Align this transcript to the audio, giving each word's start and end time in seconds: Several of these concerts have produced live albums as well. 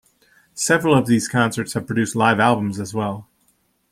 Several 0.55 0.95
of 0.97 1.05
these 1.05 1.27
concerts 1.27 1.73
have 1.73 1.85
produced 1.85 2.15
live 2.15 2.39
albums 2.39 2.79
as 2.79 2.91
well. 2.91 3.27